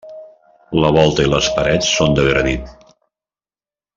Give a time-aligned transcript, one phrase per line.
[0.83, 2.91] La volta i les parets són de granit.